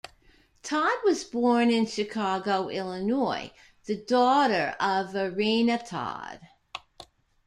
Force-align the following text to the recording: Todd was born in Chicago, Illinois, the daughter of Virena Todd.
Todd 0.63 0.97
was 1.05 1.23
born 1.23 1.69
in 1.69 1.85
Chicago, 1.85 2.69
Illinois, 2.69 3.51
the 3.85 3.95
daughter 4.03 4.75
of 4.79 5.11
Virena 5.13 5.77
Todd. 5.87 6.39